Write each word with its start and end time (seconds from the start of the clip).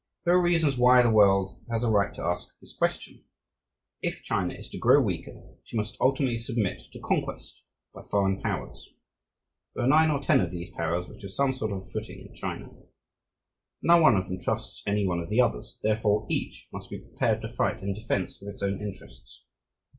There 0.25 0.33
are 0.33 0.41
reasons 0.41 0.79
why 0.79 1.03
the 1.03 1.11
world 1.11 1.61
has 1.69 1.83
a 1.83 1.87
right 1.91 2.11
to 2.15 2.23
ask 2.23 2.57
this 2.59 2.73
question. 2.75 3.23
If 4.01 4.23
China 4.23 4.55
is 4.55 4.67
to 4.71 4.79
grow 4.79 4.99
weaker, 4.99 5.59
she 5.63 5.77
must 5.77 5.95
ultimately 6.01 6.39
submit 6.39 6.81
to 6.91 6.99
conquest 6.99 7.63
by 7.93 8.01
foreign 8.09 8.41
powers. 8.41 8.89
There 9.75 9.83
are 9.83 9.87
nine 9.87 10.09
or 10.09 10.19
ten 10.19 10.39
of 10.41 10.49
these 10.49 10.71
powers 10.75 11.07
which 11.07 11.21
have 11.21 11.29
some 11.29 11.53
sort 11.53 11.71
of 11.71 11.83
a 11.83 11.85
footing 11.85 12.25
in 12.29 12.33
China. 12.33 12.71
No 13.83 14.01
one 14.01 14.15
of 14.15 14.25
them 14.27 14.39
trusts 14.39 14.81
any 14.87 15.05
one 15.05 15.19
of 15.19 15.29
the 15.29 15.39
others, 15.39 15.77
therefore 15.83 16.25
each 16.31 16.67
must 16.73 16.89
be 16.89 16.97
prepared 16.97 17.39
to 17.43 17.47
fight 17.47 17.83
in 17.83 17.93
defense 17.93 18.41
of 18.41 18.47
its 18.47 18.63
own 18.63 18.81
interests. 18.81 19.45